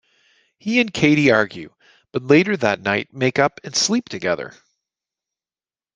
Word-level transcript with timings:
He 0.57 0.79
and 0.79 0.91
Katie 0.91 1.29
argue, 1.29 1.71
but 2.11 2.23
later 2.23 2.57
that 2.57 2.81
night 2.81 3.13
make 3.13 3.37
up 3.37 3.59
and 3.63 3.75
sleep 3.75 4.09
together. 4.09 4.55